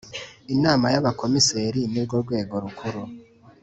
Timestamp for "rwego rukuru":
2.23-3.01